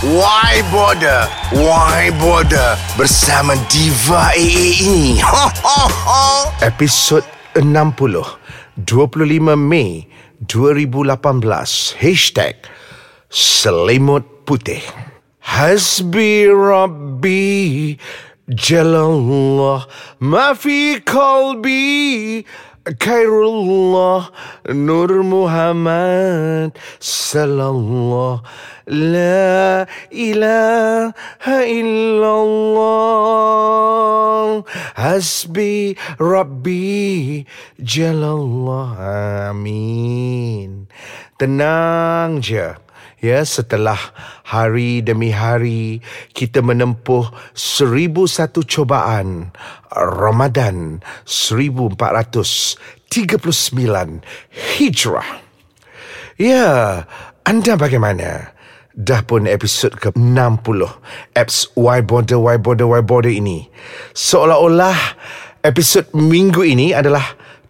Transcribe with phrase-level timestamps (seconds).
[0.00, 1.28] Why Border?
[1.52, 2.72] Why Border?
[2.96, 5.20] Bersama Diva AA ini.
[5.20, 5.52] Ha.
[6.64, 7.20] Episod
[7.52, 10.08] 60 25 Mei
[10.48, 12.64] 2018 Hashtag
[13.28, 14.80] Selimut Putih
[15.44, 17.92] Hasbi Rabbi
[18.48, 19.84] Jalallah
[20.24, 22.40] Ma fi qalbi
[22.84, 24.32] Khairullah
[24.72, 28.40] Nur Muhammad Sallallahu
[28.88, 32.90] La ilaha illallah
[34.96, 37.44] Hasbi Rabbi
[37.78, 38.98] Jalallah
[39.52, 40.88] Amin.
[41.38, 42.74] Tenang je
[43.20, 44.00] Ya, setelah
[44.48, 46.00] hari demi hari
[46.32, 49.52] kita menempuh seribu satu cobaan
[49.92, 55.28] Ramadan 1439 Hijrah.
[56.40, 56.64] Ya,
[57.44, 58.56] anda bagaimana?
[58.96, 60.80] Dah pun episod ke-60
[61.36, 63.70] Apps Why Border, Why Border, Why Border ini
[64.18, 64.98] Seolah-olah
[65.62, 67.22] episod minggu ini adalah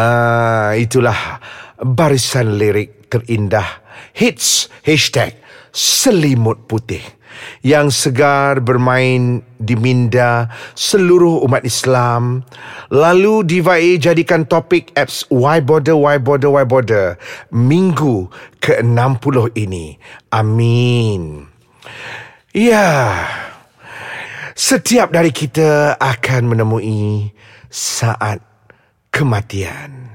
[0.00, 1.44] Ah, itulah
[1.76, 3.84] barisan lirik terindah
[4.16, 5.36] hits hashtag
[5.76, 7.04] selimut putih
[7.60, 12.48] yang segar bermain di minda seluruh umat Islam.
[12.88, 17.20] Lalu Diva A jadikan topik apps Why Border, Why Border, Why Border
[17.52, 18.32] minggu
[18.64, 20.00] ke-60 ini.
[20.32, 21.44] Amin.
[22.56, 23.20] Ya,
[24.56, 27.36] setiap dari kita akan menemui
[27.68, 28.49] saat
[29.10, 30.10] kematian.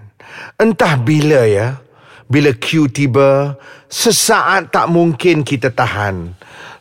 [0.56, 1.80] Entah bila ya,
[2.26, 3.60] bila Q tiba,
[3.92, 6.34] sesaat tak mungkin kita tahan.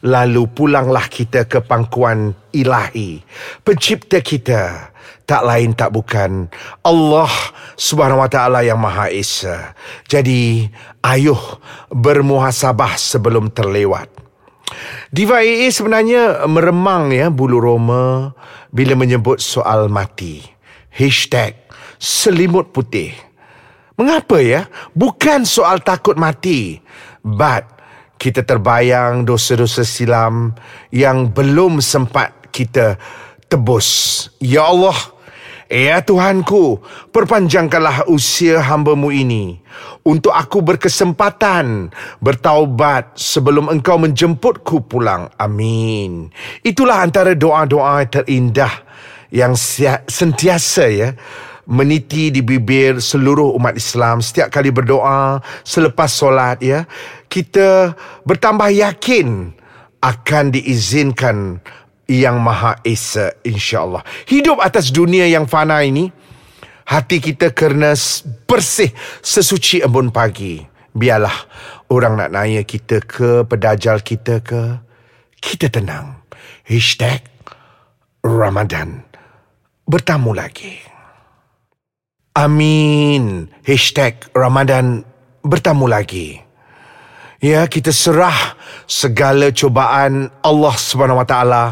[0.04, 3.20] Lalu pulanglah kita ke pangkuan ilahi,
[3.64, 4.92] pencipta kita.
[5.24, 6.52] Tak lain tak bukan
[6.84, 7.32] Allah
[7.80, 9.72] Subhanahu Wa Taala yang Maha Esa.
[10.04, 10.68] Jadi,
[11.00, 11.40] ayuh
[11.88, 14.12] bermuhasabah sebelum terlewat.
[15.08, 18.36] Diva AA sebenarnya meremang ya bulu roma
[18.68, 20.44] bila menyebut soal mati.
[20.92, 21.63] Hashtag
[22.04, 23.16] selimut putih.
[23.96, 24.68] Mengapa ya?
[24.92, 26.76] Bukan soal takut mati.
[27.24, 27.64] But
[28.20, 30.52] kita terbayang dosa-dosa silam
[30.92, 33.00] yang belum sempat kita
[33.48, 34.28] tebus.
[34.36, 34.96] Ya Allah,
[35.72, 39.56] ya Tuhanku, perpanjangkanlah usia hamba-Mu ini
[40.04, 41.88] untuk aku berkesempatan
[42.20, 45.32] bertaubat sebelum Engkau menjemputku pulang.
[45.40, 46.28] Amin.
[46.60, 48.84] Itulah antara doa-doa terindah
[49.34, 49.56] yang
[50.06, 51.10] sentiasa ya
[51.64, 54.20] meniti di bibir seluruh umat Islam.
[54.20, 56.84] Setiap kali berdoa selepas solat ya
[57.28, 57.96] kita
[58.28, 59.52] bertambah yakin
[60.04, 61.58] akan diizinkan
[62.04, 64.04] yang maha esa insyaallah.
[64.28, 66.12] Hidup atas dunia yang fana ini
[66.84, 67.96] hati kita kerana
[68.44, 68.92] bersih
[69.24, 70.60] sesuci embun pagi.
[70.94, 71.34] Biarlah
[71.90, 74.78] orang nak nanya kita ke pedajal kita ke
[75.40, 76.22] kita tenang.
[76.62, 77.24] Hashtag
[78.22, 79.04] Ramadan.
[79.84, 80.93] Bertamu lagi
[82.34, 83.46] Amin.
[83.62, 85.06] Hashtag Ramadan
[85.46, 86.42] bertamu lagi.
[87.38, 88.58] Ya, kita serah
[88.90, 91.64] segala cubaan Allah Subhanahu Wa Taala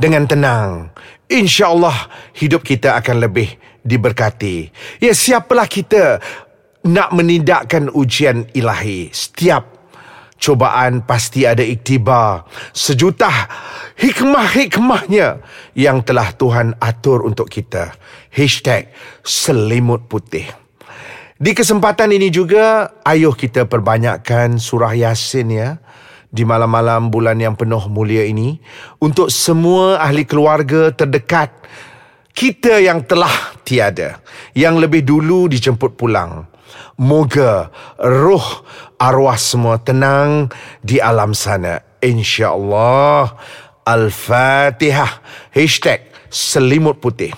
[0.00, 0.88] dengan tenang.
[1.28, 4.72] Insya-Allah hidup kita akan lebih diberkati.
[5.04, 6.16] Ya, siapalah kita
[6.88, 9.12] nak menindakkan ujian ilahi.
[9.12, 9.68] Setiap
[10.38, 12.44] cubaan pasti ada iktibar.
[12.74, 13.30] Sejuta
[13.98, 15.40] hikmah-hikmahnya
[15.78, 17.94] yang telah Tuhan atur untuk kita.
[18.34, 18.90] Hashtag
[19.22, 20.46] selimut putih.
[21.34, 25.68] Di kesempatan ini juga, ayuh kita perbanyakkan surah Yasin ya.
[26.34, 28.58] Di malam-malam bulan yang penuh mulia ini.
[29.02, 31.50] Untuk semua ahli keluarga terdekat.
[32.34, 34.18] Kita yang telah tiada.
[34.54, 36.53] Yang lebih dulu dijemput pulang.
[37.00, 38.64] Moga roh
[38.98, 40.48] arwah semua tenang
[40.80, 41.82] di alam sana.
[41.98, 43.34] InsyaAllah.
[43.84, 45.20] Al-Fatihah.
[45.52, 47.30] Hashtag selimut putih.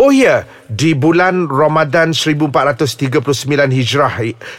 [0.00, 3.22] Oh ya, di bulan Ramadan 1439
[3.70, 4.14] Hijrah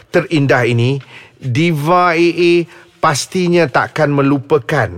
[0.08, 0.96] terindah ini,
[1.36, 2.64] Diva AA
[3.02, 4.88] pastinya takkan melupakan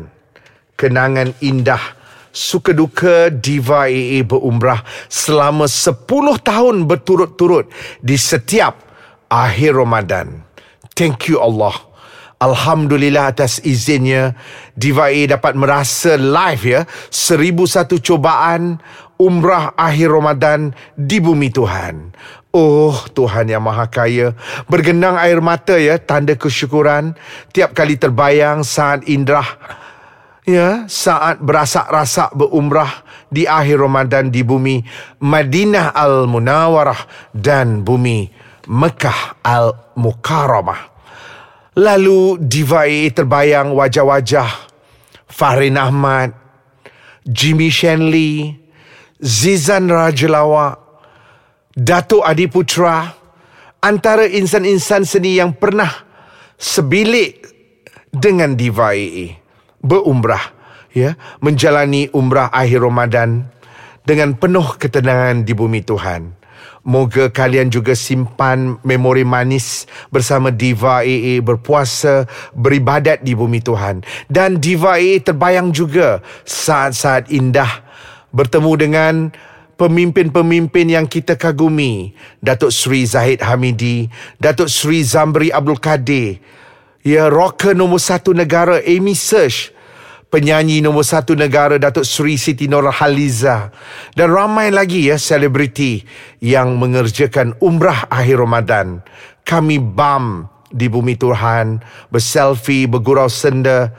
[0.79, 1.96] kenangan indah
[2.37, 6.05] suka duka Diva AA berumrah selama 10
[6.45, 7.73] tahun berturut-turut
[8.05, 8.77] di setiap
[9.33, 10.45] akhir Ramadan.
[10.93, 11.73] Thank you Allah.
[12.37, 14.37] Alhamdulillah atas izinnya
[14.77, 18.77] Diva A dapat merasa live ya seribu satu cobaan
[19.17, 22.13] umrah akhir Ramadan di bumi Tuhan.
[22.57, 24.33] Oh Tuhan yang Maha Kaya
[24.65, 27.13] Bergenang air mata ya Tanda kesyukuran
[27.53, 29.45] Tiap kali terbayang saat indah
[30.47, 34.79] Ya, saat berasak-rasak berumrah di akhir Ramadan di bumi
[35.19, 38.31] Madinah Al-Munawarah dan bumi
[38.71, 40.95] Mekah Al-Mukarramah.
[41.75, 44.71] Lalu divai terbayang wajah-wajah
[45.27, 46.31] Fahrin Ahmad,
[47.27, 48.55] Jimmy Shenley,
[49.19, 50.79] Zizan Rajalawa,
[51.75, 53.03] Datuk Adi Putra,
[53.83, 55.91] antara insan-insan seni yang pernah
[56.55, 57.35] sebilik
[58.15, 59.43] dengan divai
[59.87, 60.53] berumrah
[60.91, 63.47] ya menjalani umrah akhir Ramadan
[64.03, 66.35] dengan penuh ketenangan di bumi Tuhan.
[66.87, 74.07] Moga kalian juga simpan memori manis bersama Diva AA berpuasa, beribadat di bumi Tuhan.
[74.31, 77.83] Dan Diva AA terbayang juga saat-saat indah
[78.31, 79.15] bertemu dengan
[79.75, 82.15] pemimpin-pemimpin yang kita kagumi.
[82.39, 84.07] Datuk Sri Zahid Hamidi,
[84.39, 86.39] Datuk Sri Zamri Abdul Kadir,
[87.03, 89.75] ya rocker nombor satu negara Amy Search,
[90.31, 93.71] penyanyi nombor satu negara Datuk Seri Siti Nurhaliza
[94.19, 96.03] dan ramai lagi ya selebriti
[96.43, 99.01] yang mengerjakan umrah akhir Ramadan.
[99.47, 101.79] Kami bam di bumi Tuhan,
[102.11, 103.95] berselfie, bergurau senda.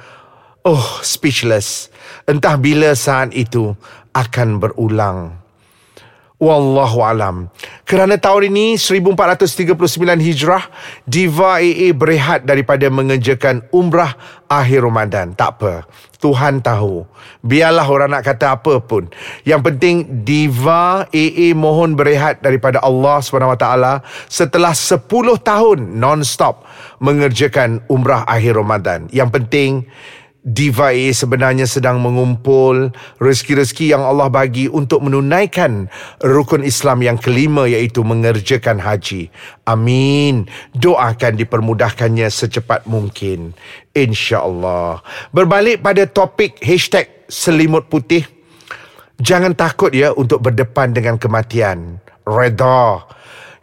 [0.67, 1.87] Oh, speechless.
[2.27, 3.71] Entah bila saat itu
[4.11, 5.46] akan berulang.
[6.37, 7.49] Wallahu alam.
[7.81, 9.73] Kerana tahun ini 1439
[10.21, 10.69] Hijrah,
[11.01, 14.13] Diva AA berehat daripada mengerjakan umrah
[14.45, 15.33] akhir Ramadan.
[15.33, 15.89] Tak apa.
[16.21, 17.09] Tuhan tahu.
[17.41, 19.09] Biarlah orang nak kata apa pun.
[19.49, 23.65] Yang penting Diva AA mohon berehat daripada Allah SWT
[24.29, 25.09] setelah 10
[25.41, 26.65] tahun non-stop
[27.01, 29.09] mengerjakan umrah akhir Ramadan.
[29.09, 29.71] Yang penting
[30.47, 35.91] Diva A sebenarnya sedang mengumpul rezeki-rezeki yang Allah bagi untuk menunaikan
[36.23, 39.27] rukun Islam yang kelima iaitu mengerjakan haji.
[39.67, 40.47] Amin.
[40.71, 43.51] Doakan dipermudahkannya secepat mungkin.
[43.91, 45.03] InsyaAllah.
[45.35, 48.23] Berbalik pada topik hashtag selimut putih.
[49.19, 51.99] Jangan takut ya untuk berdepan dengan kematian.
[52.23, 53.03] Reda.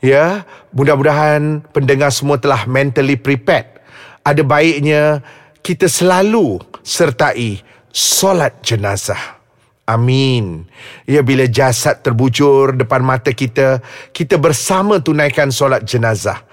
[0.05, 0.45] Ya,
[0.76, 3.73] mudah-mudahan pendengar semua telah mentally prepared.
[4.21, 5.25] Ada baiknya
[5.64, 9.40] kita selalu sertai solat jenazah.
[9.88, 10.68] Amin.
[11.09, 13.80] Ya bila jasad terbujur depan mata kita,
[14.12, 16.44] kita bersama tunaikan solat jenazah.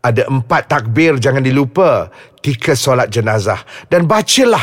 [0.00, 2.14] Ada empat takbir jangan dilupa.
[2.38, 3.58] Tiga solat jenazah.
[3.90, 4.62] Dan bacalah.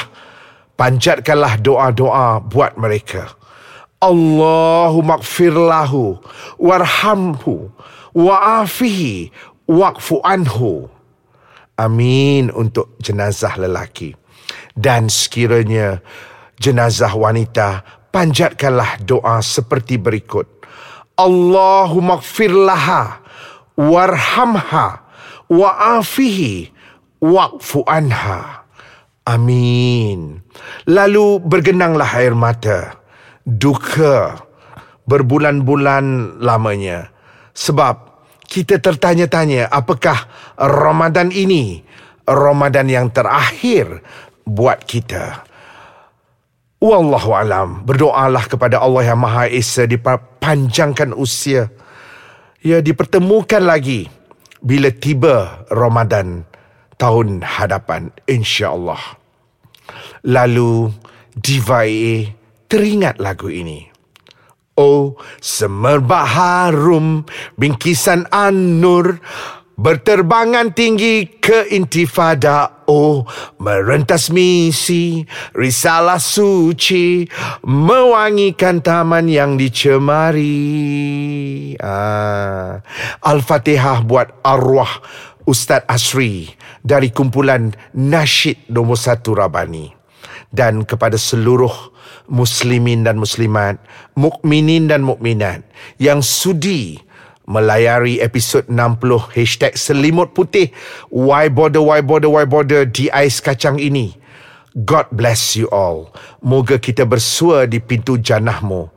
[0.77, 3.33] Panjatkanlah doa-doa buat mereka.
[3.97, 6.21] Allahumma gfirlahu
[6.61, 7.73] warhamhu
[8.13, 9.33] wa'afihi
[9.65, 10.85] wa'fu anhu.
[11.77, 14.17] Amin untuk jenazah lelaki.
[14.73, 16.01] Dan sekiranya
[16.57, 20.49] jenazah wanita, panjatkanlah doa seperti berikut.
[21.17, 23.21] Allahumma gfir laha
[23.77, 25.05] warhamha
[25.49, 26.73] wa'afihi
[27.21, 28.65] wa'fu anha.
[29.27, 30.41] Amin.
[30.87, 32.97] Lalu bergenanglah air mata.
[33.43, 34.39] Duka
[35.05, 37.11] berbulan-bulan lamanya.
[37.51, 38.16] Sebab
[38.47, 41.83] kita tertanya-tanya apakah Ramadan ini
[42.27, 44.03] Ramadan yang terakhir
[44.43, 45.47] buat kita.
[46.83, 47.83] Wallahu alam.
[47.87, 51.71] Berdoalah kepada Allah yang Maha Esa dipanjangkan usia
[52.65, 54.09] Ya, dipertemukan lagi
[54.59, 56.43] bila tiba Ramadan
[56.99, 58.99] tahun hadapan insya-Allah.
[60.27, 60.91] Lalu
[61.37, 62.33] Diva AA
[62.67, 63.87] teringat lagu ini.
[64.77, 67.25] Oh, semerbak harum
[67.57, 69.17] bingkisan An-Nur
[69.77, 73.25] Berterbangan tinggi ke intifada Oh
[73.57, 75.25] merentas misi
[75.57, 77.25] Risalah suci
[77.65, 80.53] Mewangikan taman yang dicemari
[81.81, 82.77] ah.
[83.25, 85.01] Al-Fatihah buat arwah
[85.49, 86.53] Ustaz Asri
[86.85, 89.96] Dari kumpulan Nasyid Nombor Satu Rabani
[90.51, 91.91] Dan kepada seluruh
[92.31, 93.79] muslimin dan muslimat
[94.15, 95.63] Mukminin dan mukminat
[95.99, 96.81] Yang sudi
[97.47, 100.67] melayari episod 60 hashtag selimut putih
[101.07, 104.19] why border why border why border di ais kacang ini.
[104.77, 106.13] God bless you all.
[106.43, 108.91] Moga kita bersua di pintu jannahmu.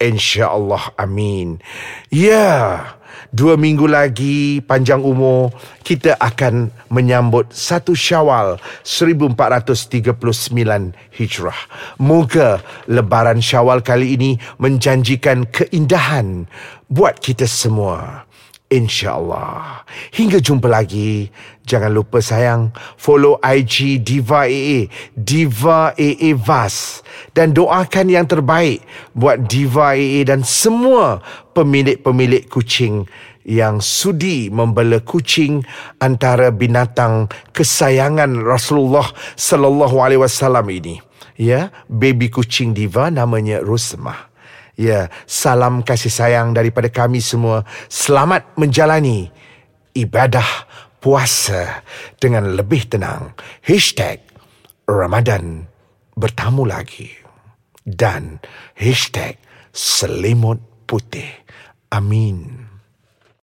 [0.00, 1.60] Insyaallah amin.
[2.08, 2.30] Ya.
[2.30, 2.95] yeah.
[3.32, 5.54] Dua minggu lagi panjang umur
[5.86, 10.12] kita akan menyambut satu syawal 1439
[11.14, 11.60] Hijrah.
[12.02, 14.30] Moga lebaran syawal kali ini
[14.60, 16.50] menjanjikan keindahan
[16.90, 18.25] buat kita semua.
[18.66, 19.86] InsyaAllah.
[20.14, 21.30] Hingga jumpa lagi.
[21.66, 24.86] Jangan lupa sayang, follow IG Diva AA,
[25.18, 27.02] Diva AA Vas.
[27.34, 28.82] Dan doakan yang terbaik
[29.14, 31.22] buat Diva AA dan semua
[31.54, 33.06] pemilik-pemilik kucing
[33.46, 35.62] yang sudi membela kucing
[36.02, 39.06] antara binatang kesayangan Rasulullah
[39.38, 40.98] sallallahu alaihi wasallam ini.
[41.38, 44.35] Ya, baby kucing Diva namanya Rusmah.
[44.76, 47.64] Ya, salam kasih sayang daripada kami semua.
[47.88, 49.32] Selamat menjalani
[49.96, 50.44] ibadah
[51.00, 51.80] puasa
[52.20, 53.32] dengan lebih tenang.
[53.64, 54.20] Hashtag
[54.84, 55.64] Ramadan
[56.12, 57.08] bertamu lagi.
[57.86, 58.42] Dan
[58.76, 59.40] hashtag
[59.72, 61.30] selimut putih.
[61.88, 62.65] Amin.